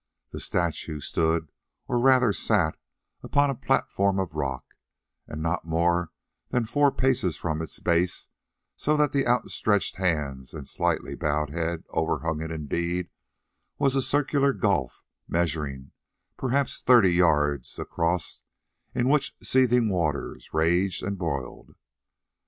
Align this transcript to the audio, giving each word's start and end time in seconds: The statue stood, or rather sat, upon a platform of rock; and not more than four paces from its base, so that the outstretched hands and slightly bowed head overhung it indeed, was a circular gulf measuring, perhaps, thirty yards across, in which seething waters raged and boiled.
The 0.31 0.39
statue 0.39 0.99
stood, 0.99 1.51
or 1.87 1.99
rather 1.99 2.33
sat, 2.33 2.75
upon 3.21 3.51
a 3.51 3.53
platform 3.55 4.17
of 4.17 4.33
rock; 4.33 4.65
and 5.27 5.43
not 5.43 5.63
more 5.63 6.11
than 6.49 6.65
four 6.65 6.91
paces 6.91 7.37
from 7.37 7.61
its 7.61 7.79
base, 7.79 8.27
so 8.75 8.97
that 8.97 9.11
the 9.11 9.27
outstretched 9.27 9.97
hands 9.97 10.55
and 10.55 10.67
slightly 10.67 11.13
bowed 11.13 11.51
head 11.51 11.83
overhung 11.91 12.41
it 12.41 12.49
indeed, 12.49 13.11
was 13.77 13.95
a 13.95 14.01
circular 14.01 14.53
gulf 14.53 15.03
measuring, 15.27 15.91
perhaps, 16.35 16.81
thirty 16.81 17.13
yards 17.13 17.77
across, 17.77 18.41
in 18.95 19.07
which 19.07 19.35
seething 19.43 19.87
waters 19.87 20.51
raged 20.51 21.03
and 21.03 21.19
boiled. 21.19 21.75